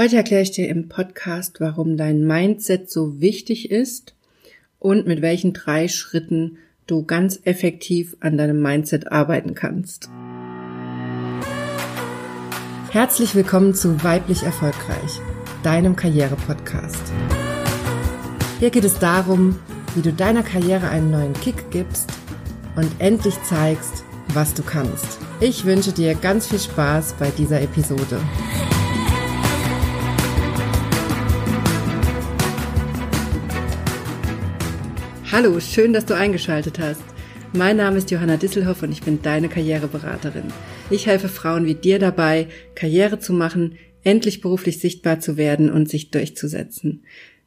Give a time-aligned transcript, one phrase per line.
[0.00, 4.14] Heute erkläre ich dir im Podcast, warum dein Mindset so wichtig ist
[4.78, 10.08] und mit welchen drei Schritten du ganz effektiv an deinem Mindset arbeiten kannst.
[12.90, 15.20] Herzlich willkommen zu Weiblich Erfolgreich,
[15.62, 17.12] deinem Karriere-Podcast.
[18.58, 19.58] Hier geht es darum,
[19.94, 22.10] wie du deiner Karriere einen neuen Kick gibst
[22.74, 25.18] und endlich zeigst, was du kannst.
[25.40, 28.18] Ich wünsche dir ganz viel Spaß bei dieser Episode.
[35.42, 37.00] Hallo, schön, dass du eingeschaltet hast.
[37.54, 40.52] Mein Name ist Johanna Disselhoff und ich bin deine Karriereberaterin.
[40.90, 45.88] Ich helfe Frauen wie dir dabei, Karriere zu machen, endlich beruflich sichtbar zu werden und
[45.88, 47.04] sich durchzusetzen,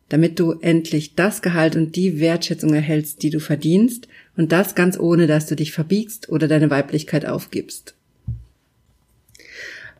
[0.09, 4.99] damit du endlich das Gehalt und die Wertschätzung erhältst, die du verdienst und das ganz
[4.99, 7.93] ohne, dass du dich verbiegst oder deine Weiblichkeit aufgibst.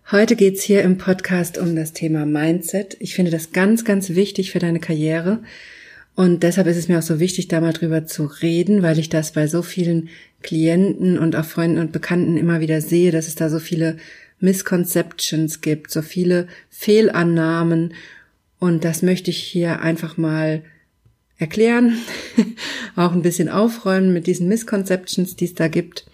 [0.09, 2.97] Heute geht's hier im Podcast um das Thema Mindset.
[2.99, 5.43] Ich finde das ganz, ganz wichtig für deine Karriere
[6.15, 9.09] und deshalb ist es mir auch so wichtig, da mal drüber zu reden, weil ich
[9.09, 10.09] das bei so vielen
[10.43, 13.97] Klienten und auch Freunden und Bekannten immer wieder sehe, dass es da so viele
[14.39, 17.93] Misconceptions gibt, so viele Fehlannahmen.
[18.59, 20.61] Und das möchte ich hier einfach mal
[21.39, 21.97] erklären,
[22.95, 26.05] auch ein bisschen aufräumen mit diesen Misconceptions, die es da gibt.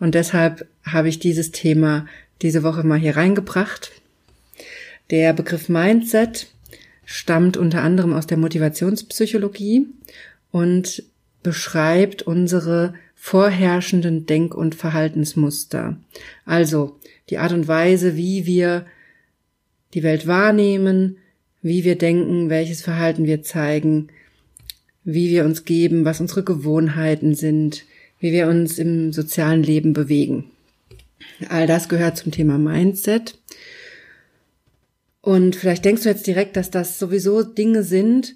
[0.00, 2.06] Und deshalb habe ich dieses Thema
[2.40, 3.92] diese Woche mal hier reingebracht.
[5.10, 6.46] Der Begriff Mindset
[7.12, 9.86] stammt unter anderem aus der Motivationspsychologie
[10.50, 11.02] und
[11.42, 15.98] beschreibt unsere vorherrschenden Denk- und Verhaltensmuster.
[16.46, 18.86] Also die Art und Weise, wie wir
[19.92, 21.18] die Welt wahrnehmen,
[21.60, 24.08] wie wir denken, welches Verhalten wir zeigen,
[25.04, 27.84] wie wir uns geben, was unsere Gewohnheiten sind,
[28.20, 30.46] wie wir uns im sozialen Leben bewegen.
[31.50, 33.38] All das gehört zum Thema Mindset.
[35.22, 38.34] Und vielleicht denkst du jetzt direkt, dass das sowieso Dinge sind,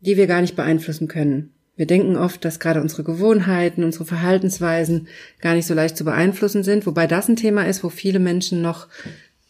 [0.00, 1.52] die wir gar nicht beeinflussen können.
[1.76, 5.08] Wir denken oft, dass gerade unsere Gewohnheiten, unsere Verhaltensweisen
[5.40, 8.62] gar nicht so leicht zu beeinflussen sind, wobei das ein Thema ist, wo viele Menschen
[8.62, 8.86] noch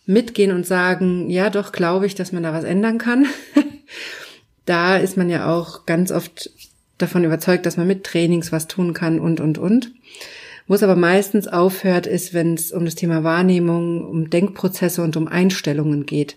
[0.06, 3.26] mitgehen und sagen, ja, doch glaube ich, dass man da was ändern kann.
[4.64, 6.50] da ist man ja auch ganz oft
[6.96, 9.92] davon überzeugt, dass man mit Trainings was tun kann und, und, und.
[10.66, 15.16] Wo es aber meistens aufhört, ist, wenn es um das Thema Wahrnehmung, um Denkprozesse und
[15.16, 16.36] um Einstellungen geht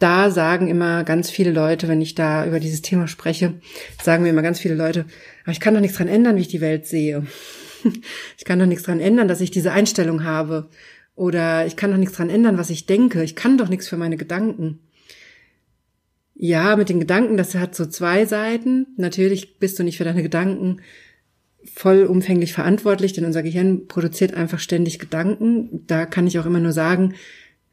[0.00, 3.54] da sagen immer ganz viele Leute, wenn ich da über dieses Thema spreche,
[4.02, 5.04] sagen mir immer ganz viele Leute,
[5.44, 7.24] aber ich kann doch nichts dran ändern, wie ich die Welt sehe.
[8.36, 10.68] Ich kann doch nichts dran ändern, dass ich diese Einstellung habe.
[11.14, 13.24] Oder ich kann doch nichts dran ändern, was ich denke.
[13.24, 14.80] Ich kann doch nichts für meine Gedanken.
[16.34, 18.86] Ja, mit den Gedanken, das hat so zwei Seiten.
[18.98, 20.82] Natürlich bist du nicht für deine Gedanken
[21.74, 25.86] vollumfänglich verantwortlich, denn unser Gehirn produziert einfach ständig Gedanken.
[25.86, 27.14] Da kann ich auch immer nur sagen,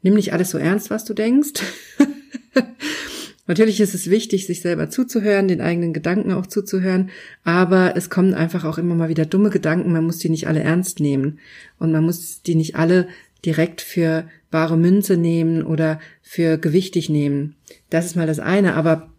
[0.01, 1.61] nimm nicht alles so ernst, was du denkst.
[3.47, 7.09] Natürlich ist es wichtig, sich selber zuzuhören, den eigenen Gedanken auch zuzuhören,
[7.45, 10.59] aber es kommen einfach auch immer mal wieder dumme Gedanken, man muss die nicht alle
[10.59, 11.39] ernst nehmen
[11.79, 13.07] und man muss die nicht alle
[13.45, 17.55] direkt für bare Münze nehmen oder für gewichtig nehmen.
[17.89, 19.13] Das ist mal das eine, aber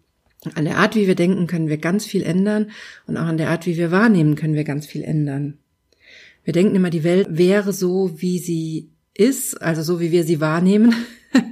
[0.53, 2.69] an der Art, wie wir denken, können wir ganz viel ändern
[3.07, 5.57] und auch an der Art, wie wir wahrnehmen, können wir ganz viel ändern.
[6.43, 10.39] Wir denken immer, die Welt wäre so, wie sie ist, also so, wie wir sie
[10.39, 10.95] wahrnehmen.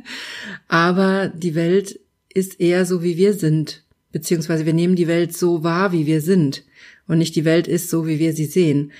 [0.67, 2.00] Aber die Welt
[2.33, 3.83] ist eher so, wie wir sind.
[4.11, 6.63] Beziehungsweise wir nehmen die Welt so wahr, wie wir sind.
[7.07, 8.91] Und nicht die Welt ist so, wie wir sie sehen.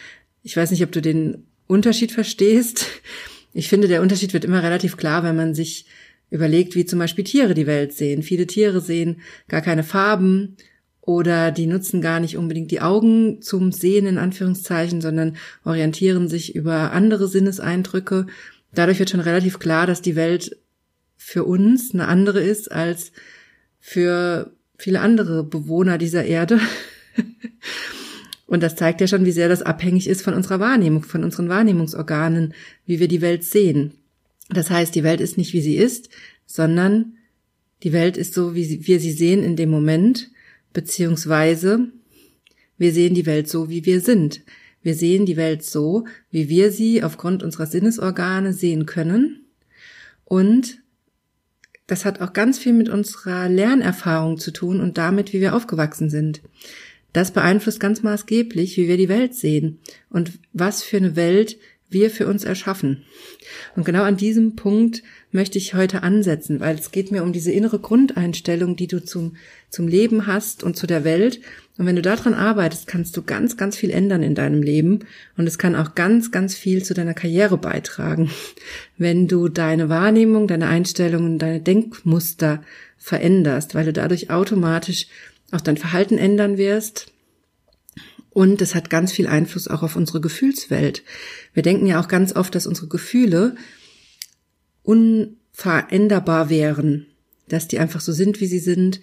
[0.44, 2.86] Ich weiß nicht, ob du den Unterschied verstehst.
[3.54, 5.86] Ich finde, der Unterschied wird immer relativ klar, wenn man sich
[6.30, 8.22] überlegt, wie zum Beispiel Tiere die Welt sehen.
[8.22, 10.58] Viele Tiere sehen gar keine Farben
[11.02, 16.54] oder die nutzen gar nicht unbedingt die Augen zum Sehen in Anführungszeichen, sondern orientieren sich
[16.54, 18.28] über andere Sinneseindrücke.
[18.74, 20.58] Dadurch wird schon relativ klar, dass die Welt
[21.16, 23.12] für uns eine andere ist als
[23.80, 26.60] für viele andere Bewohner dieser Erde.
[28.48, 31.50] Und das zeigt ja schon, wie sehr das abhängig ist von unserer Wahrnehmung, von unseren
[31.50, 32.54] Wahrnehmungsorganen,
[32.86, 33.94] wie wir die Welt sehen.
[34.50, 36.10] Das heißt, die Welt ist nicht, wie sie ist,
[36.46, 37.18] sondern
[37.84, 40.30] die Welt ist so, wie wir sie sehen in dem Moment,
[40.72, 41.90] beziehungsweise
[42.78, 44.42] wir sehen die Welt so, wie wir sind.
[44.88, 49.46] Wir sehen die Welt so, wie wir sie aufgrund unserer Sinnesorgane sehen können.
[50.24, 50.82] Und
[51.88, 56.10] das hat auch ganz viel mit unserer Lernerfahrung zu tun und damit, wie wir aufgewachsen
[56.10, 56.42] sind.
[57.12, 59.80] Das beeinflusst ganz maßgeblich, wie wir die Welt sehen
[60.10, 61.58] und was für eine Welt
[61.90, 63.04] wir für uns erschaffen.
[63.76, 67.52] Und genau an diesem Punkt möchte ich heute ansetzen, weil es geht mir um diese
[67.52, 69.38] innere Grundeinstellung, die du zum,
[69.70, 71.40] zum Leben hast und zu der Welt.
[71.78, 75.00] Und wenn du daran arbeitest, kannst du ganz, ganz viel ändern in deinem Leben.
[75.38, 78.32] Und es kann auch ganz, ganz viel zu deiner Karriere beitragen,
[78.98, 82.64] wenn du deine Wahrnehmung, deine Einstellungen, deine Denkmuster
[82.98, 85.08] veränderst, weil du dadurch automatisch
[85.52, 87.14] auch dein Verhalten ändern wirst,
[88.38, 91.02] und es hat ganz viel Einfluss auch auf unsere Gefühlswelt.
[91.56, 93.56] Wir denken ja auch ganz oft, dass unsere Gefühle
[94.84, 97.08] unveränderbar wären,
[97.50, 99.02] dass die einfach so sind, wie sie sind.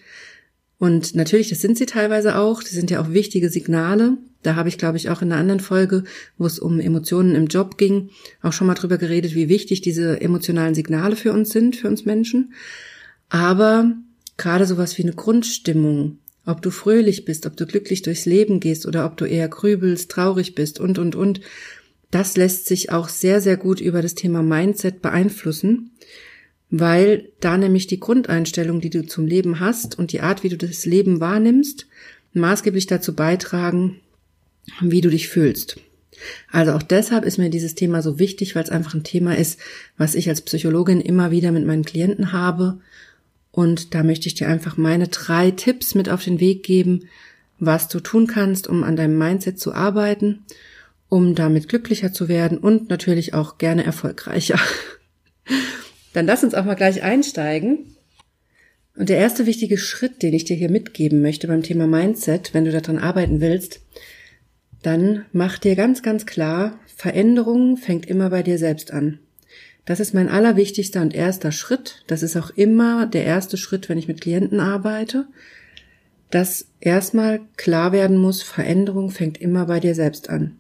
[0.79, 2.63] Und natürlich, das sind sie teilweise auch.
[2.63, 4.19] Die sind ja auch wichtige Signale.
[4.45, 6.05] Da habe ich, glaube ich, auch in einer anderen Folge,
[6.39, 8.11] wo es um Emotionen im Job ging,
[8.41, 12.05] auch schon mal drüber geredet, wie wichtig diese emotionalen Signale für uns sind, für uns
[12.05, 12.55] Menschen.
[13.31, 13.97] Aber
[14.37, 18.87] gerade sowas wie eine Grundstimmung, ob du fröhlich bist, ob du glücklich durchs Leben gehst
[18.87, 21.41] oder ob du eher grübelst, traurig bist und, und, und.
[22.11, 25.91] Das lässt sich auch sehr, sehr gut über das Thema Mindset beeinflussen,
[26.71, 30.57] weil da nämlich die Grundeinstellung, die du zum Leben hast und die Art, wie du
[30.57, 31.87] das Leben wahrnimmst,
[32.35, 34.01] maßgeblich dazu beitragen,
[34.81, 35.77] wie du dich fühlst.
[36.51, 39.59] Also auch deshalb ist mir dieses Thema so wichtig, weil es einfach ein Thema ist,
[39.97, 42.81] was ich als Psychologin immer wieder mit meinen Klienten habe
[43.55, 47.09] und da möchte ich dir einfach meine drei Tipps mit auf den Weg geben,
[47.61, 50.45] was du tun kannst, um an deinem Mindset zu arbeiten,
[51.09, 54.59] um damit glücklicher zu werden und natürlich auch gerne erfolgreicher.
[56.15, 57.95] Dann lass uns auch mal gleich einsteigen.
[58.97, 62.65] Und der erste wichtige Schritt, den ich dir hier mitgeben möchte beim Thema Mindset, wenn
[62.65, 63.83] du daran arbeiten willst,
[64.83, 69.21] dann mach dir ganz, ganz klar, Veränderung fängt immer bei dir selbst an.
[69.85, 72.05] Das ist mein allerwichtigster und erster Schritt.
[72.07, 75.27] Das ist auch immer der erste Schritt, wenn ich mit Klienten arbeite,
[76.31, 80.59] dass erstmal klar werden muss, Veränderung fängt immer bei dir selbst an.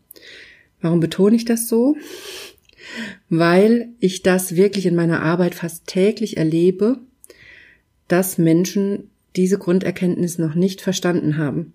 [0.81, 1.97] Warum betone ich das so?
[3.31, 6.99] Weil ich das wirklich in meiner Arbeit fast täglich erlebe,
[8.09, 11.73] dass Menschen diese Grunderkenntnis noch nicht verstanden haben.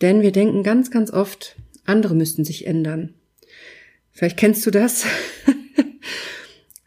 [0.00, 3.14] Denn wir denken ganz, ganz oft, andere müssten sich ändern.
[4.12, 5.04] Vielleicht kennst du das.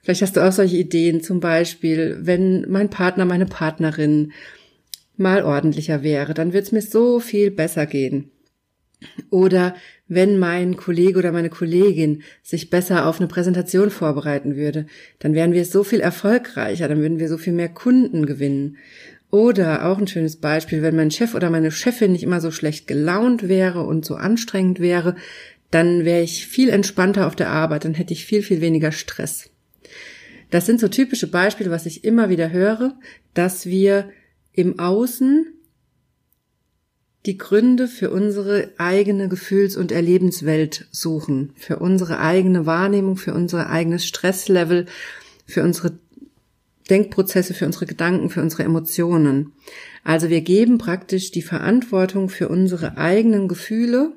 [0.04, 4.34] Vielleicht hast du auch solche Ideen, zum Beispiel, wenn mein Partner, meine Partnerin
[5.16, 8.30] mal ordentlicher wäre, dann wird es mir so viel besser gehen.
[9.30, 9.76] Oder
[10.08, 14.88] wenn mein Kollege oder meine Kollegin sich besser auf eine Präsentation vorbereiten würde,
[15.20, 18.78] dann wären wir so viel erfolgreicher, dann würden wir so viel mehr Kunden gewinnen.
[19.32, 22.88] Oder auch ein schönes Beispiel, wenn mein Chef oder meine Chefin nicht immer so schlecht
[22.88, 25.16] gelaunt wäre und so anstrengend wäre,
[25.72, 29.53] dann wäre ich viel entspannter auf der Arbeit, dann hätte ich viel, viel weniger Stress.
[30.54, 32.94] Das sind so typische Beispiele, was ich immer wieder höre,
[33.34, 34.12] dass wir
[34.52, 35.48] im Außen
[37.26, 43.68] die Gründe für unsere eigene Gefühls- und Erlebenswelt suchen, für unsere eigene Wahrnehmung, für unser
[43.68, 44.86] eigenes Stresslevel,
[45.48, 45.98] für unsere
[46.88, 49.54] Denkprozesse, für unsere Gedanken, für unsere Emotionen.
[50.04, 54.12] Also wir geben praktisch die Verantwortung für unsere eigenen Gefühle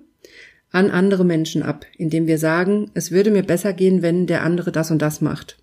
[0.70, 4.70] an andere Menschen ab, indem wir sagen, es würde mir besser gehen, wenn der andere
[4.70, 5.56] das und das macht.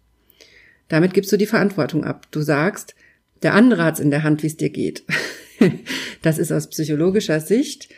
[0.87, 2.27] Damit gibst du die Verantwortung ab.
[2.31, 2.95] Du sagst,
[3.41, 5.03] der andere hat's in der Hand, wie es dir geht.
[6.21, 7.89] das ist aus psychologischer Sicht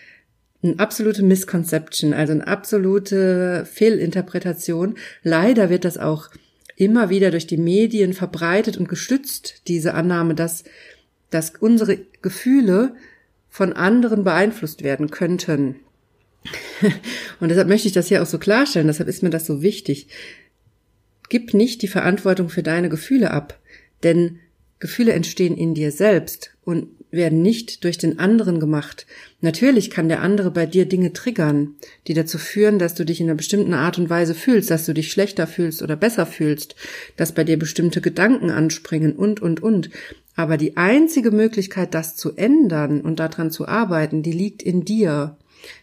[0.65, 4.95] eine absolute Misconception, also eine absolute Fehlinterpretation.
[5.23, 6.29] Leider wird das auch
[6.75, 10.63] immer wieder durch die Medien verbreitet und gestützt, diese Annahme, dass,
[11.29, 12.95] dass unsere Gefühle
[13.49, 15.77] von anderen beeinflusst werden könnten.
[17.39, 20.07] und deshalb möchte ich das hier auch so klarstellen, deshalb ist mir das so wichtig.
[21.29, 23.59] Gib nicht die Verantwortung für deine Gefühle ab,
[24.03, 24.39] denn
[24.79, 29.05] Gefühle entstehen in dir selbst und werden nicht durch den anderen gemacht.
[29.39, 31.75] Natürlich kann der andere bei dir Dinge triggern,
[32.07, 34.93] die dazu führen, dass du dich in einer bestimmten Art und Weise fühlst, dass du
[34.93, 36.75] dich schlechter fühlst oder besser fühlst,
[37.15, 39.89] dass bei dir bestimmte Gedanken anspringen und, und, und.
[40.35, 45.37] Aber die einzige Möglichkeit, das zu ändern und daran zu arbeiten, die liegt in dir.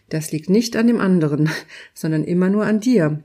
[0.09, 1.49] Das liegt nicht an dem anderen,
[1.95, 3.23] sondern immer nur an dir.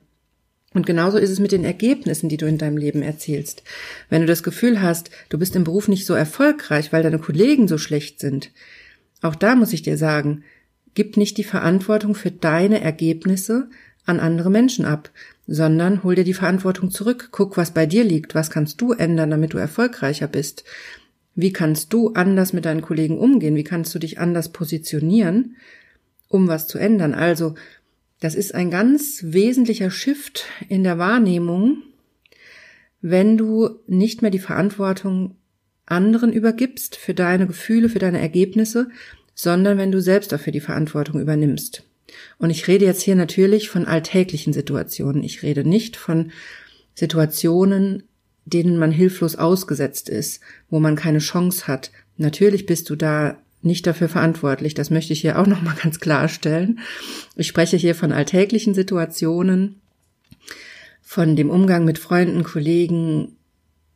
[0.75, 3.63] Und genauso ist es mit den Ergebnissen, die du in deinem Leben erzielst.
[4.11, 7.69] Wenn du das Gefühl hast, du bist im Beruf nicht so erfolgreich, weil deine Kollegen
[7.69, 8.51] so schlecht sind,
[9.23, 10.45] auch da muss ich dir sagen,
[10.95, 13.71] gib nicht die Verantwortung für deine Ergebnisse
[14.05, 15.11] an andere Menschen ab,
[15.47, 19.31] sondern hol dir die Verantwortung zurück, guck, was bei dir liegt, was kannst du ändern,
[19.31, 20.65] damit du erfolgreicher bist.
[21.35, 23.55] Wie kannst du anders mit deinen Kollegen umgehen?
[23.55, 25.57] Wie kannst du dich anders positionieren,
[26.29, 27.15] um was zu ändern?
[27.15, 27.55] Also
[28.21, 31.83] das ist ein ganz wesentlicher Shift in der Wahrnehmung,
[33.01, 35.37] wenn du nicht mehr die Verantwortung
[35.87, 38.89] anderen übergibst für deine Gefühle, für deine Ergebnisse,
[39.35, 41.85] sondern wenn du selbst dafür die Verantwortung übernimmst.
[42.39, 45.23] Und ich rede jetzt hier natürlich von alltäglichen Situationen.
[45.23, 46.33] Ich rede nicht von
[46.95, 48.03] Situationen,
[48.45, 51.93] denen man hilflos ausgesetzt ist, wo man keine Chance hat.
[52.17, 54.75] Natürlich bist du da nicht dafür verantwortlich.
[54.75, 56.81] Das möchte ich hier auch nochmal ganz klarstellen.
[57.37, 59.81] Ich spreche hier von alltäglichen Situationen,
[61.03, 63.37] von dem Umgang mit Freunden, Kollegen,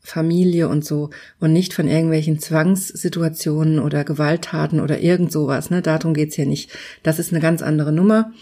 [0.04, 5.70] Familie und so und nicht von irgendwelchen Zwangssituationen oder Gewalttaten oder irgend sowas.
[5.70, 5.80] Ne?
[5.80, 6.70] Darum geht's hier nicht.
[7.02, 8.32] Das ist eine ganz andere Nummer.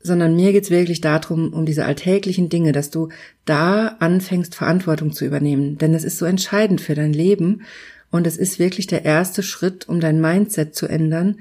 [0.00, 3.08] Sondern mir geht's wirklich darum, um diese alltäglichen Dinge, dass du
[3.44, 5.78] da anfängst, Verantwortung zu übernehmen.
[5.78, 7.62] Denn es ist so entscheidend für dein Leben
[8.10, 11.38] und es ist wirklich der erste Schritt, um dein Mindset zu ändern,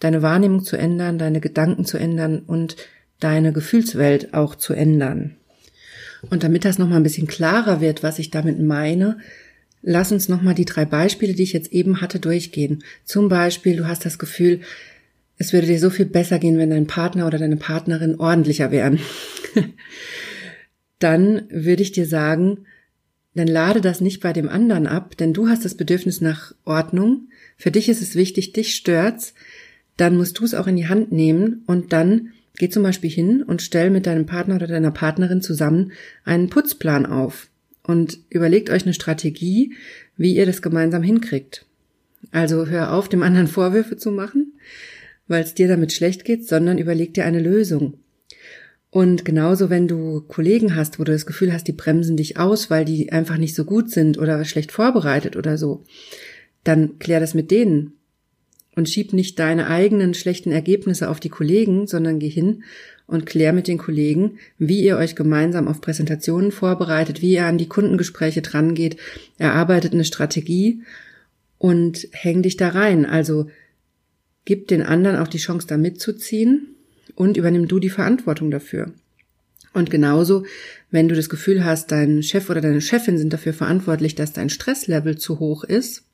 [0.00, 2.76] deine Wahrnehmung zu ändern, deine Gedanken zu ändern und
[3.20, 5.36] deine Gefühlswelt auch zu ändern.
[6.30, 9.18] Und damit das nochmal ein bisschen klarer wird, was ich damit meine,
[9.82, 12.82] lass uns nochmal die drei Beispiele, die ich jetzt eben hatte, durchgehen.
[13.04, 14.60] Zum Beispiel, du hast das Gefühl,
[15.36, 18.98] es würde dir so viel besser gehen, wenn dein Partner oder deine Partnerin ordentlicher wären.
[20.98, 22.66] Dann würde ich dir sagen,
[23.34, 27.28] dann lade das nicht bei dem anderen ab, denn du hast das Bedürfnis nach Ordnung.
[27.56, 29.34] Für dich ist es wichtig, dich stört's.
[29.96, 33.44] Dann musst du es auch in die Hand nehmen und dann Geh zum Beispiel hin
[33.44, 35.92] und stell mit deinem Partner oder deiner Partnerin zusammen
[36.24, 37.48] einen Putzplan auf
[37.84, 39.74] und überlegt euch eine Strategie,
[40.16, 41.64] wie ihr das gemeinsam hinkriegt.
[42.32, 44.54] Also hör auf, dem anderen Vorwürfe zu machen,
[45.28, 47.94] weil es dir damit schlecht geht, sondern überleg dir eine Lösung.
[48.98, 52.68] Und genauso, wenn du Kollegen hast, wo du das Gefühl hast, die bremsen dich aus,
[52.68, 55.84] weil die einfach nicht so gut sind oder schlecht vorbereitet oder so,
[56.64, 57.92] dann klär das mit denen
[58.74, 62.64] und schieb nicht deine eigenen schlechten Ergebnisse auf die Kollegen, sondern geh hin
[63.06, 67.56] und klär mit den Kollegen, wie ihr euch gemeinsam auf Präsentationen vorbereitet, wie ihr an
[67.56, 68.96] die Kundengespräche drangeht,
[69.38, 70.82] erarbeitet eine Strategie
[71.58, 73.06] und häng dich da rein.
[73.06, 73.46] Also
[74.44, 76.74] gib den anderen auch die Chance, da mitzuziehen
[77.18, 78.92] und übernimm du die Verantwortung dafür.
[79.74, 80.44] Und genauso,
[80.92, 84.50] wenn du das Gefühl hast, dein Chef oder deine Chefin sind dafür verantwortlich, dass dein
[84.50, 86.04] Stresslevel zu hoch ist,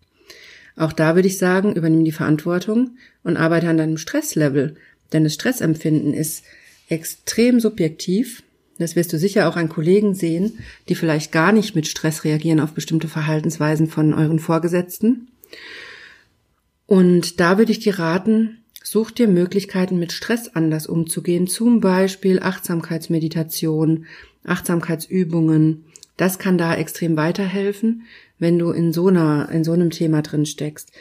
[0.77, 4.77] auch da würde ich sagen, übernimm die Verantwortung und arbeite an deinem Stresslevel.
[5.13, 6.43] Denn das Stressempfinden ist
[6.89, 8.43] extrem subjektiv.
[8.79, 10.59] Das wirst du sicher auch an Kollegen sehen,
[10.89, 15.29] die vielleicht gar nicht mit Stress reagieren auf bestimmte Verhaltensweisen von euren Vorgesetzten.
[16.87, 21.49] Und da würde ich dir raten, such dir Möglichkeiten, mit Stress anders umzugehen.
[21.49, 24.07] Zum Beispiel Achtsamkeitsmeditation,
[24.45, 25.87] Achtsamkeitsübungen.
[26.17, 28.05] Das kann da extrem weiterhelfen
[28.39, 30.93] wenn du in so einer, in so einem Thema drin steckst.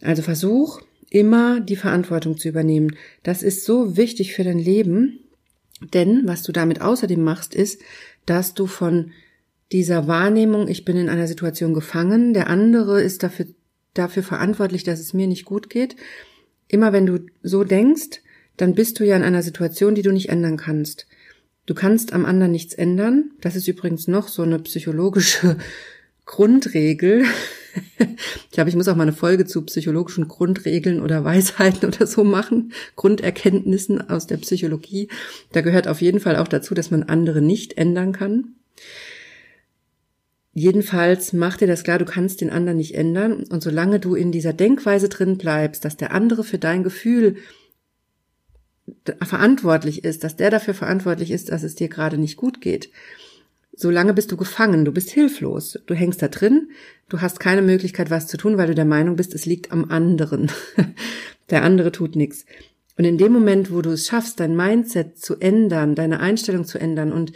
[0.00, 2.96] Also versuch immer die Verantwortung zu übernehmen.
[3.22, 5.20] Das ist so wichtig für dein Leben,
[5.94, 7.80] denn was du damit außerdem machst, ist,
[8.26, 9.12] dass du von
[9.72, 13.46] dieser Wahrnehmung, ich bin in einer Situation gefangen, der andere ist dafür,
[13.94, 15.96] dafür verantwortlich, dass es mir nicht gut geht.
[16.70, 18.22] Immer wenn du so denkst,
[18.56, 21.08] dann bist du ja in einer Situation, die du nicht ändern kannst.
[21.66, 23.32] Du kannst am anderen nichts ändern.
[23.40, 25.56] Das ist übrigens noch so eine psychologische
[26.24, 27.24] Grundregel.
[28.50, 32.24] Ich glaube, ich muss auch mal eine Folge zu psychologischen Grundregeln oder Weisheiten oder so
[32.24, 35.08] machen, Grunderkenntnissen aus der Psychologie.
[35.52, 38.56] Da gehört auf jeden Fall auch dazu, dass man andere nicht ändern kann.
[40.52, 43.44] Jedenfalls mach dir das klar, du kannst den anderen nicht ändern.
[43.44, 47.36] Und solange du in dieser Denkweise drin bleibst, dass der andere für dein Gefühl
[49.22, 52.90] verantwortlich ist, dass der dafür verantwortlich ist, dass es dir gerade nicht gut geht,
[53.72, 56.70] solange bist du gefangen, du bist hilflos, du hängst da drin,
[57.08, 59.90] du hast keine Möglichkeit, was zu tun, weil du der Meinung bist, es liegt am
[59.90, 60.50] anderen.
[61.50, 62.44] der andere tut nichts.
[62.98, 66.78] Und in dem Moment, wo du es schaffst, dein Mindset zu ändern, deine Einstellung zu
[66.78, 67.32] ändern und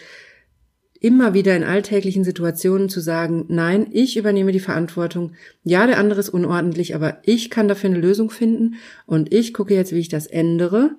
[1.04, 5.32] immer wieder in alltäglichen Situationen zu sagen, nein, ich übernehme die Verantwortung.
[5.62, 9.75] Ja, der andere ist unordentlich, aber ich kann dafür eine Lösung finden und ich gucke
[9.75, 10.96] jetzt, wie ich das ändere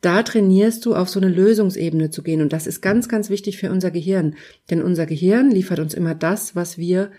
[0.00, 2.40] da trainierst du auf so eine Lösungsebene zu gehen.
[2.40, 4.36] Und das ist ganz, ganz wichtig für unser Gehirn.
[4.70, 7.10] Denn unser Gehirn liefert uns immer das, was wir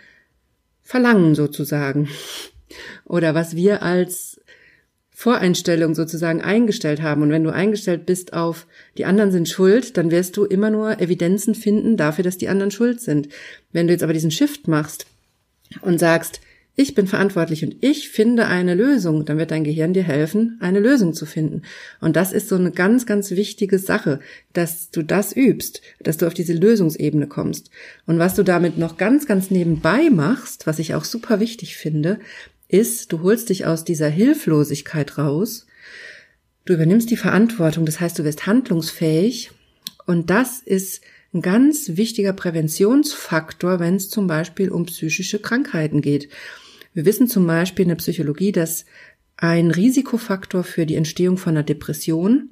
[0.83, 2.07] verlangen sozusagen.
[3.05, 4.36] Oder was wir als
[5.19, 7.23] Voreinstellung sozusagen eingestellt haben.
[7.23, 8.67] Und wenn du eingestellt bist auf
[8.99, 12.69] die anderen sind schuld, dann wirst du immer nur Evidenzen finden dafür, dass die anderen
[12.69, 13.27] schuld sind.
[13.71, 15.07] Wenn du jetzt aber diesen Shift machst
[15.81, 16.39] und sagst,
[16.75, 20.79] ich bin verantwortlich und ich finde eine Lösung, dann wird dein Gehirn dir helfen, eine
[20.79, 21.63] Lösung zu finden.
[21.99, 24.19] Und das ist so eine ganz, ganz wichtige Sache,
[24.53, 27.71] dass du das übst, dass du auf diese Lösungsebene kommst.
[28.05, 32.19] Und was du damit noch ganz, ganz nebenbei machst, was ich auch super wichtig finde,
[32.67, 35.67] ist, du holst dich aus dieser Hilflosigkeit raus,
[36.65, 39.51] du übernimmst die Verantwortung, das heißt, du wirst handlungsfähig
[40.05, 41.01] und das ist
[41.33, 46.29] ein ganz wichtiger Präventionsfaktor, wenn es zum Beispiel um psychische Krankheiten geht.
[46.93, 48.85] Wir wissen zum Beispiel in der Psychologie, dass
[49.35, 52.49] ein Risikofaktor für die Entstehung von einer Depression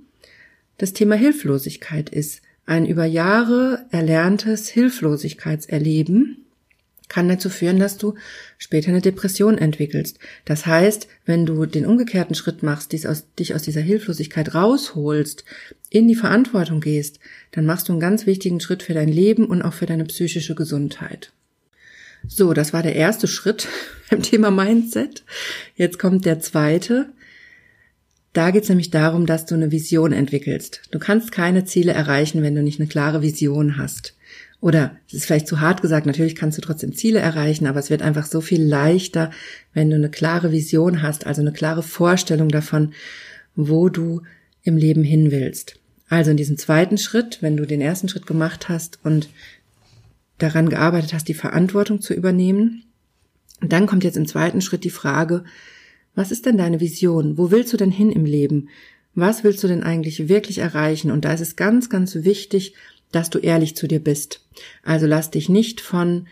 [0.77, 2.41] das Thema Hilflosigkeit ist.
[2.65, 6.44] Ein über Jahre erlerntes Hilflosigkeitserleben
[7.09, 8.15] kann dazu führen, dass du
[8.57, 10.19] später eine Depression entwickelst.
[10.43, 15.45] Das heißt, wenn du den umgekehrten Schritt machst, dich aus, dich aus dieser Hilflosigkeit rausholst,
[15.89, 17.19] in die Verantwortung gehst,
[17.51, 20.55] dann machst du einen ganz wichtigen Schritt für dein Leben und auch für deine psychische
[20.55, 21.31] Gesundheit.
[22.27, 23.67] So, das war der erste Schritt
[24.09, 25.24] beim Thema Mindset.
[25.75, 27.09] Jetzt kommt der zweite.
[28.33, 30.81] Da geht es nämlich darum, dass du eine Vision entwickelst.
[30.91, 34.14] Du kannst keine Ziele erreichen, wenn du nicht eine klare Vision hast.
[34.65, 37.91] Oder es ist vielleicht zu hart gesagt, natürlich kannst du trotzdem Ziele erreichen, aber es
[37.91, 39.29] wird einfach so viel leichter,
[39.75, 42.95] wenn du eine klare Vision hast, also eine klare Vorstellung davon,
[43.55, 44.24] wo du
[44.63, 45.75] im Leben hin willst.
[46.10, 49.29] Also in diesem zweiten Schritt, wenn du den ersten Schritt gemacht hast und
[50.39, 52.86] daran gearbeitet hast, die Verantwortung zu übernehmen,
[53.62, 55.43] dann kommt jetzt im zweiten Schritt die Frage,
[56.15, 57.38] was ist denn deine Vision?
[57.38, 58.69] Wo willst du denn hin im Leben?
[59.13, 61.12] Was willst du denn eigentlich wirklich erreichen?
[61.12, 62.74] Und da ist es ganz, ganz wichtig,
[63.12, 64.41] dass du ehrlich zu dir bist.
[64.83, 66.27] Also lass dich nicht von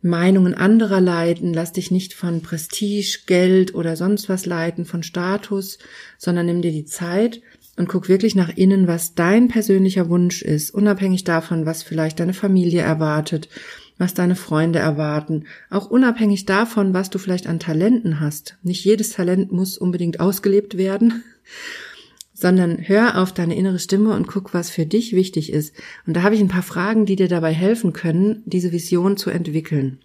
[0.00, 5.78] Meinungen anderer leiten, lass dich nicht von Prestige, Geld oder sonst was leiten, von Status,
[6.18, 7.40] sondern nimm dir die Zeit
[7.76, 12.34] und guck wirklich nach innen, was dein persönlicher Wunsch ist, unabhängig davon, was vielleicht deine
[12.34, 13.48] Familie erwartet,
[13.98, 18.56] was deine Freunde erwarten, auch unabhängig davon, was du vielleicht an Talenten hast.
[18.62, 21.24] Nicht jedes Talent muss unbedingt ausgelebt werden,
[22.40, 25.74] sondern hör auf deine innere Stimme und guck, was für dich wichtig ist.
[26.06, 29.30] Und da habe ich ein paar Fragen, die dir dabei helfen können, diese Vision zu
[29.30, 29.98] entwickeln.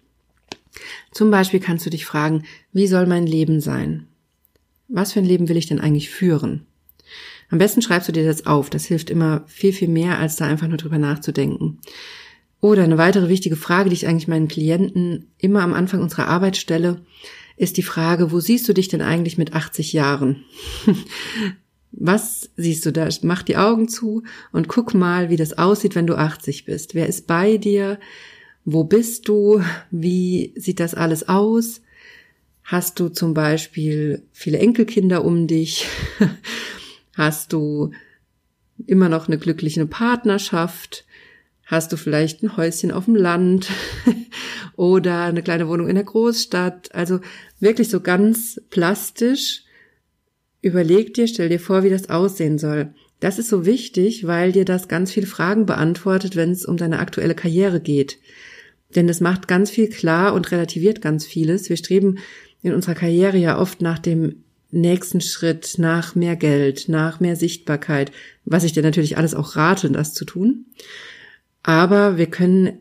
[1.12, 4.08] Zum Beispiel kannst du dich fragen, wie soll mein Leben sein?
[4.88, 6.66] Was für ein Leben will ich denn eigentlich führen?
[7.50, 8.68] Am besten schreibst du dir das auf.
[8.68, 11.78] Das hilft immer viel, viel mehr, als da einfach nur drüber nachzudenken.
[12.60, 16.56] Oder eine weitere wichtige Frage, die ich eigentlich meinen Klienten immer am Anfang unserer Arbeit
[16.56, 17.02] stelle,
[17.56, 20.44] ist die Frage, wo siehst du dich denn eigentlich mit 80 Jahren?
[21.96, 23.08] Was siehst du da?
[23.22, 26.94] Mach die Augen zu und guck mal, wie das aussieht, wenn du 80 bist.
[26.94, 27.98] Wer ist bei dir?
[28.64, 29.62] Wo bist du?
[29.90, 31.82] Wie sieht das alles aus?
[32.64, 35.86] Hast du zum Beispiel viele Enkelkinder um dich?
[37.14, 37.92] Hast du
[38.86, 41.04] immer noch eine glückliche Partnerschaft?
[41.66, 43.68] Hast du vielleicht ein Häuschen auf dem Land
[44.76, 46.94] oder eine kleine Wohnung in der Großstadt?
[46.94, 47.20] Also
[47.60, 49.63] wirklich so ganz plastisch.
[50.64, 52.94] Überleg dir, stell dir vor, wie das aussehen soll.
[53.20, 57.00] Das ist so wichtig, weil dir das ganz viele Fragen beantwortet, wenn es um deine
[57.00, 58.18] aktuelle Karriere geht.
[58.96, 61.68] Denn es macht ganz viel klar und relativiert ganz vieles.
[61.68, 62.16] Wir streben
[62.62, 64.36] in unserer Karriere ja oft nach dem
[64.70, 68.10] nächsten Schritt, nach mehr Geld, nach mehr Sichtbarkeit,
[68.46, 70.64] was ich dir natürlich alles auch rate, das zu tun.
[71.62, 72.78] Aber wir können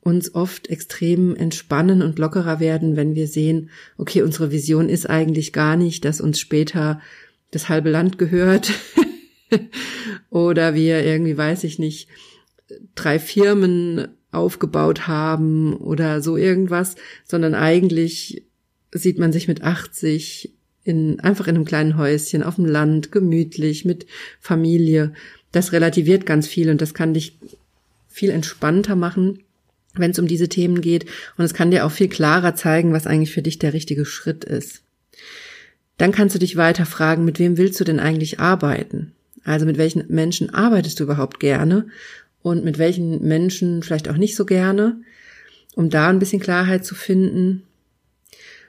[0.00, 5.52] uns oft extrem entspannen und lockerer werden, wenn wir sehen, okay, unsere Vision ist eigentlich
[5.52, 7.00] gar nicht, dass uns später
[7.50, 8.72] das halbe Land gehört
[10.30, 12.08] oder wir irgendwie, weiß ich nicht,
[12.94, 18.44] drei Firmen aufgebaut haben oder so irgendwas, sondern eigentlich
[18.92, 20.52] sieht man sich mit 80
[20.84, 24.06] in, einfach in einem kleinen Häuschen auf dem Land, gemütlich, mit
[24.40, 25.12] Familie.
[25.50, 27.38] Das relativiert ganz viel und das kann dich
[28.08, 29.40] viel entspannter machen,
[29.94, 31.06] wenn es um diese Themen geht.
[31.36, 34.44] Und es kann dir auch viel klarer zeigen, was eigentlich für dich der richtige Schritt
[34.44, 34.82] ist.
[35.98, 39.12] Dann kannst du dich weiter fragen, mit wem willst du denn eigentlich arbeiten?
[39.44, 41.86] Also mit welchen Menschen arbeitest du überhaupt gerne
[42.42, 45.00] und mit welchen Menschen vielleicht auch nicht so gerne,
[45.74, 47.62] um da ein bisschen Klarheit zu finden.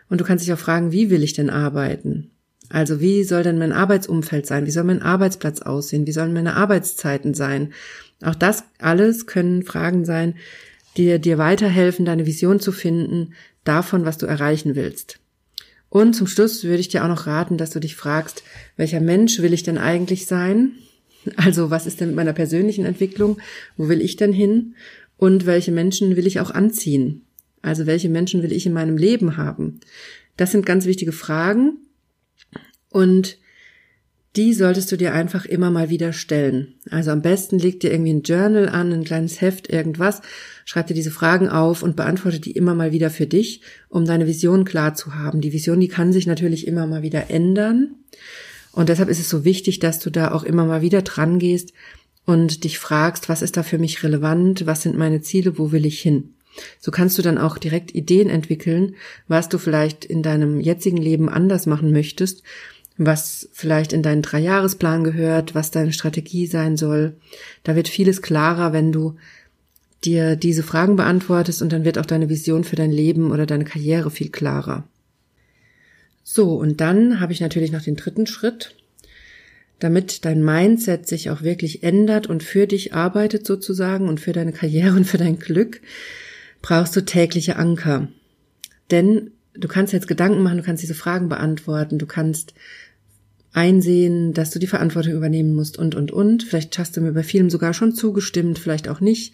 [0.09, 2.29] Und du kannst dich auch fragen, wie will ich denn arbeiten?
[2.69, 4.65] Also wie soll denn mein Arbeitsumfeld sein?
[4.65, 6.05] Wie soll mein Arbeitsplatz aussehen?
[6.05, 7.73] Wie sollen meine Arbeitszeiten sein?
[8.23, 10.35] Auch das alles können Fragen sein,
[10.97, 15.19] die dir weiterhelfen, deine Vision zu finden, davon, was du erreichen willst.
[15.89, 18.43] Und zum Schluss würde ich dir auch noch raten, dass du dich fragst,
[18.75, 20.71] welcher Mensch will ich denn eigentlich sein?
[21.35, 23.37] Also was ist denn mit meiner persönlichen Entwicklung?
[23.75, 24.75] Wo will ich denn hin?
[25.17, 27.23] Und welche Menschen will ich auch anziehen?
[27.61, 29.79] Also welche Menschen will ich in meinem Leben haben?
[30.37, 31.77] Das sind ganz wichtige Fragen.
[32.89, 33.37] Und
[34.37, 36.75] die solltest du dir einfach immer mal wieder stellen.
[36.91, 40.21] Also am besten leg dir irgendwie ein Journal an, ein kleines Heft, irgendwas,
[40.63, 44.27] schreib dir diese Fragen auf und beantworte die immer mal wieder für dich, um deine
[44.27, 45.41] Vision klar zu haben.
[45.41, 47.95] Die Vision, die kann sich natürlich immer mal wieder ändern.
[48.71, 51.73] Und deshalb ist es so wichtig, dass du da auch immer mal wieder dran gehst
[52.25, 55.85] und dich fragst, was ist da für mich relevant, was sind meine Ziele, wo will
[55.85, 56.35] ich hin?
[56.79, 58.95] So kannst du dann auch direkt Ideen entwickeln,
[59.27, 62.43] was du vielleicht in deinem jetzigen Leben anders machen möchtest
[62.97, 67.15] was vielleicht in deinen Dreijahresplan gehört, was deine Strategie sein soll.
[67.63, 69.15] Da wird vieles klarer, wenn du
[70.03, 73.65] dir diese Fragen beantwortest und dann wird auch deine Vision für dein Leben oder deine
[73.65, 74.87] Karriere viel klarer.
[76.23, 78.75] So, und dann habe ich natürlich noch den dritten Schritt.
[79.79, 84.51] damit dein Mindset sich auch wirklich ändert und für dich arbeitet sozusagen und für deine
[84.51, 85.81] Karriere und für dein Glück,
[86.61, 88.07] brauchst du tägliche Anker.
[88.89, 92.53] Denn du kannst jetzt Gedanken machen, du kannst diese Fragen beantworten, du kannst
[93.57, 96.43] einsehen, dass du die Verantwortung übernehmen musst und, und, und.
[96.43, 99.33] Vielleicht hast du mir bei vielem sogar schon zugestimmt, vielleicht auch nicht.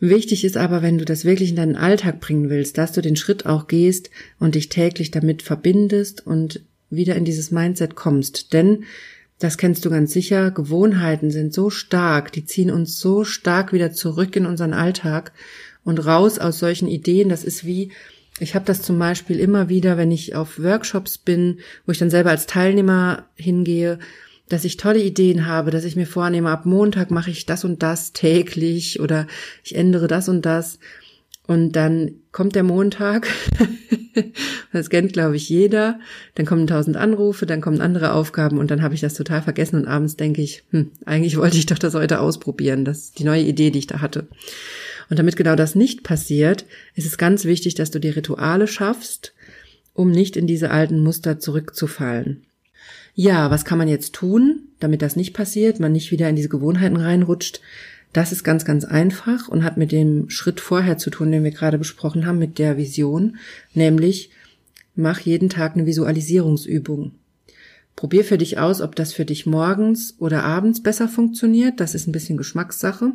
[0.00, 3.16] Wichtig ist aber, wenn du das wirklich in deinen Alltag bringen willst, dass du den
[3.16, 8.52] Schritt auch gehst und dich täglich damit verbindest und wieder in dieses Mindset kommst.
[8.52, 8.84] Denn,
[9.38, 13.92] das kennst du ganz sicher, Gewohnheiten sind so stark, die ziehen uns so stark wieder
[13.92, 15.32] zurück in unseren Alltag
[15.84, 17.28] und raus aus solchen Ideen.
[17.28, 17.90] Das ist wie,
[18.40, 22.10] ich habe das zum Beispiel immer wieder, wenn ich auf Workshops bin, wo ich dann
[22.10, 23.98] selber als Teilnehmer hingehe,
[24.48, 27.82] dass ich tolle Ideen habe, dass ich mir vornehme, ab Montag mache ich das und
[27.82, 29.26] das täglich oder
[29.62, 30.78] ich ändere das und das.
[31.46, 33.26] Und dann kommt der Montag,
[34.72, 35.98] das kennt, glaube ich, jeder,
[36.34, 39.76] dann kommen tausend Anrufe, dann kommen andere Aufgaben und dann habe ich das total vergessen
[39.76, 43.24] und abends denke ich, hm, eigentlich wollte ich doch das heute ausprobieren, das ist die
[43.24, 44.28] neue Idee, die ich da hatte.
[45.10, 49.32] Und damit genau das nicht passiert, ist es ganz wichtig, dass du die Rituale schaffst,
[49.94, 52.44] um nicht in diese alten Muster zurückzufallen.
[53.14, 56.48] Ja, was kann man jetzt tun, damit das nicht passiert, man nicht wieder in diese
[56.48, 57.60] Gewohnheiten reinrutscht?
[58.12, 61.50] Das ist ganz, ganz einfach und hat mit dem Schritt vorher zu tun, den wir
[61.50, 63.36] gerade besprochen haben, mit der Vision,
[63.74, 64.30] nämlich
[64.94, 67.12] mach jeden Tag eine Visualisierungsübung.
[67.96, 71.80] Probier für dich aus, ob das für dich morgens oder abends besser funktioniert.
[71.80, 73.12] Das ist ein bisschen Geschmackssache.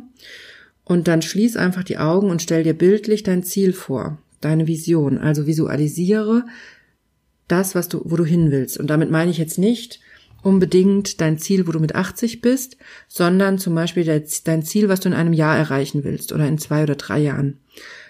[0.84, 5.18] Und dann schließ einfach die Augen und stell dir bildlich dein Ziel vor, deine Vision.
[5.18, 6.44] Also visualisiere
[7.48, 8.78] das, was du, wo du hin willst.
[8.78, 10.00] Und damit meine ich jetzt nicht
[10.42, 12.76] unbedingt dein Ziel, wo du mit 80 bist,
[13.08, 16.82] sondern zum Beispiel dein Ziel, was du in einem Jahr erreichen willst oder in zwei
[16.82, 17.58] oder drei Jahren.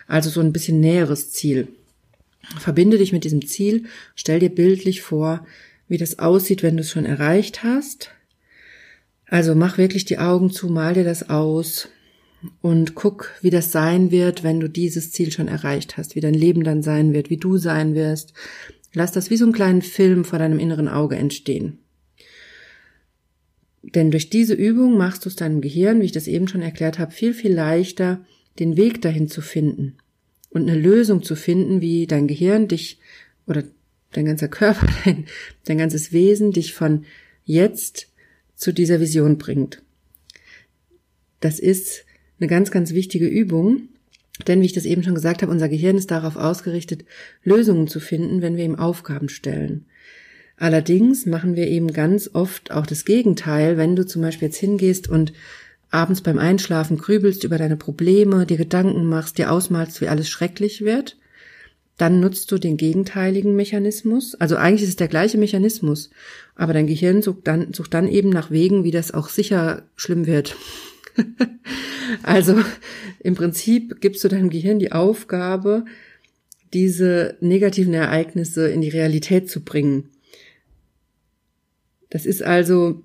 [0.09, 1.69] Also so ein bisschen näheres Ziel.
[2.59, 3.85] Verbinde dich mit diesem Ziel,
[4.17, 5.47] stell dir bildlich vor,
[5.89, 8.11] wie das aussieht, wenn du es schon erreicht hast.
[9.27, 11.89] Also mach wirklich die Augen zu, mal dir das aus,
[12.61, 16.35] und guck, wie das sein wird, wenn du dieses Ziel schon erreicht hast, wie dein
[16.35, 18.33] Leben dann sein wird, wie du sein wirst.
[18.93, 21.79] Lass das wie so einen kleinen Film vor deinem inneren Auge entstehen.
[23.83, 26.99] Denn durch diese Übung machst du es deinem Gehirn, wie ich das eben schon erklärt
[26.99, 28.25] habe, viel, viel leichter,
[28.59, 29.97] den Weg dahin zu finden
[30.51, 32.99] und eine Lösung zu finden, wie dein Gehirn dich
[33.47, 33.65] oder
[34.13, 35.27] dein ganzer Körper, dein,
[35.65, 37.05] dein ganzes Wesen dich von
[37.45, 38.09] jetzt
[38.55, 39.83] zu dieser Vision bringt.
[41.41, 42.07] Das ist
[42.45, 43.89] eine ganz, ganz wichtige Übung.
[44.47, 47.05] Denn wie ich das eben schon gesagt habe, unser Gehirn ist darauf ausgerichtet,
[47.45, 49.87] Lösungen zu finden, wenn wir ihm Aufgaben stellen.
[50.57, 55.09] Allerdings machen wir eben ganz oft auch das Gegenteil, wenn du zum Beispiel jetzt hingehst
[55.09, 55.33] und
[55.91, 60.85] abends beim Einschlafen grübelst über deine Probleme, dir Gedanken machst, dir ausmalst, wie alles schrecklich
[60.85, 61.17] wird,
[61.97, 64.35] dann nutzt du den gegenteiligen Mechanismus.
[64.35, 66.11] Also eigentlich ist es der gleiche Mechanismus,
[66.57, 70.27] aber dein Gehirn sucht dann, sucht dann eben nach Wegen, wie das auch sicher schlimm
[70.27, 70.57] wird.
[72.23, 72.61] also
[73.21, 75.85] im Prinzip gibst du deinem Gehirn die Aufgabe,
[76.73, 80.11] diese negativen Ereignisse in die Realität zu bringen.
[82.11, 83.03] Das ist also,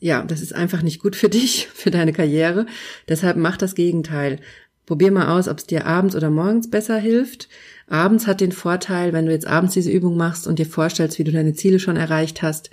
[0.00, 2.66] ja, das ist einfach nicht gut für dich, für deine Karriere.
[3.08, 4.40] Deshalb mach das Gegenteil.
[4.86, 7.48] Probier mal aus, ob es dir abends oder morgens besser hilft.
[7.86, 11.24] Abends hat den Vorteil, wenn du jetzt abends diese Übung machst und dir vorstellst, wie
[11.24, 12.70] du deine Ziele schon erreicht hast,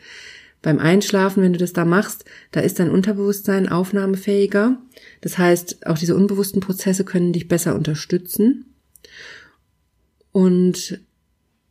[0.61, 4.77] beim Einschlafen, wenn du das da machst, da ist dein Unterbewusstsein aufnahmefähiger.
[5.21, 8.65] Das heißt, auch diese unbewussten Prozesse können dich besser unterstützen.
[10.31, 10.99] Und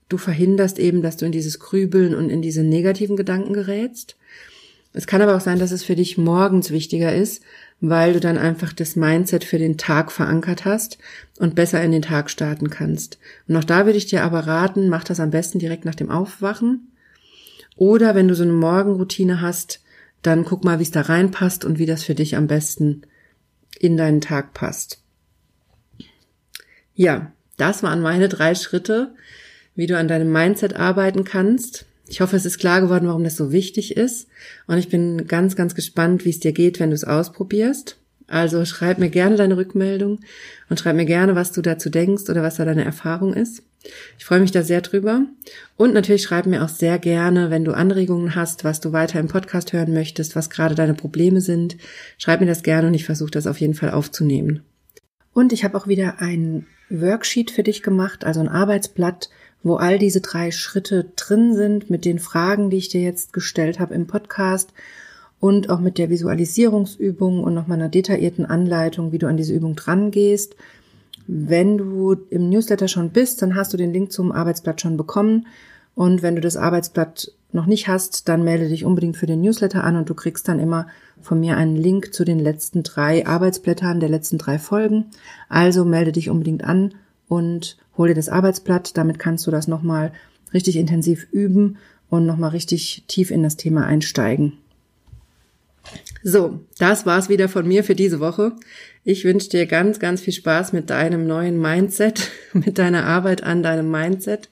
[0.09, 4.17] du verhinderst eben, dass du in dieses Grübeln und in diese negativen Gedanken gerätst.
[4.93, 7.43] Es kann aber auch sein, dass es für dich morgens wichtiger ist,
[7.81, 10.97] weil du dann einfach das Mindset für den Tag verankert hast
[11.39, 13.19] und besser in den Tag starten kannst.
[13.47, 16.11] Und auch da würde ich dir aber raten, mach das am besten direkt nach dem
[16.11, 16.93] Aufwachen
[17.77, 19.81] oder wenn du so eine Morgenroutine hast,
[20.23, 23.03] dann guck mal, wie es da reinpasst und wie das für dich am besten
[23.79, 25.03] in deinen Tag passt.
[26.95, 29.15] Ja, das waren meine drei Schritte,
[29.75, 31.87] wie du an deinem Mindset arbeiten kannst.
[32.09, 34.29] Ich hoffe, es ist klar geworden, warum das so wichtig ist.
[34.67, 37.99] Und ich bin ganz, ganz gespannt, wie es dir geht, wenn du es ausprobierst.
[38.27, 40.21] Also schreib mir gerne deine Rückmeldung
[40.69, 43.63] und schreib mir gerne, was du dazu denkst oder was da deine Erfahrung ist.
[44.19, 45.23] Ich freue mich da sehr drüber.
[45.77, 49.29] Und natürlich schreib mir auch sehr gerne, wenn du Anregungen hast, was du weiter im
[49.29, 51.77] Podcast hören möchtest, was gerade deine Probleme sind.
[52.19, 54.63] Schreib mir das gerne und ich versuche das auf jeden Fall aufzunehmen.
[55.33, 59.29] Und ich habe auch wieder ein Worksheet für dich gemacht, also ein Arbeitsblatt,
[59.63, 63.81] wo all diese drei Schritte drin sind mit den Fragen, die ich dir jetzt gestellt
[63.81, 64.73] habe im Podcast
[65.41, 69.77] und auch mit der Visualisierungsübung und nochmal einer detaillierten Anleitung, wie du an diese Übung
[69.77, 70.57] dran gehst.
[71.27, 75.47] Wenn du im Newsletter schon bist, dann hast du den Link zum Arbeitsblatt schon bekommen.
[75.95, 79.83] Und wenn du das Arbeitsblatt noch nicht hast, dann melde dich unbedingt für den Newsletter
[79.83, 80.87] an und du kriegst dann immer
[81.21, 85.07] von mir einen Link zu den letzten drei Arbeitsblättern der letzten drei Folgen.
[85.49, 86.95] Also melde dich unbedingt an
[87.29, 88.97] und hol dir das Arbeitsblatt.
[88.97, 90.13] Damit kannst du das nochmal
[90.53, 94.53] richtig intensiv üben und nochmal richtig tief in das Thema einsteigen.
[96.23, 98.53] So, das war's wieder von mir für diese Woche.
[99.05, 103.63] Ich wünsche dir ganz, ganz viel Spaß mit deinem neuen Mindset, mit deiner Arbeit an
[103.63, 104.49] deinem Mindset.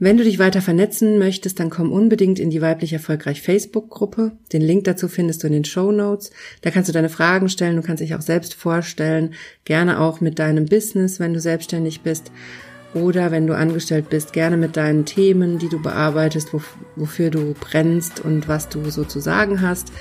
[0.00, 4.32] Wenn du dich weiter vernetzen möchtest, dann komm unbedingt in die weiblich erfolgreich Facebook-Gruppe.
[4.52, 6.30] Den Link dazu findest du in den Show Notes.
[6.62, 10.38] Da kannst du deine Fragen stellen, du kannst dich auch selbst vorstellen, gerne auch mit
[10.38, 12.30] deinem Business, wenn du selbstständig bist
[12.94, 16.50] oder wenn du angestellt bist, gerne mit deinen Themen, die du bearbeitest,
[16.96, 19.92] wofür du brennst und was du so zu sagen hast.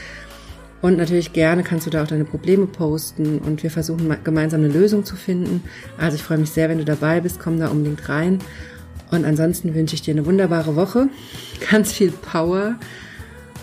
[0.82, 4.72] Und natürlich gerne kannst du da auch deine Probleme posten und wir versuchen gemeinsam eine
[4.72, 5.64] Lösung zu finden.
[5.98, 8.40] Also ich freue mich sehr, wenn du dabei bist, komm da unbedingt rein.
[9.12, 11.10] Und ansonsten wünsche ich dir eine wunderbare Woche,
[11.72, 12.76] ganz viel Power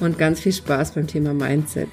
[0.01, 1.89] und ganz viel Spaß beim Thema Mindset.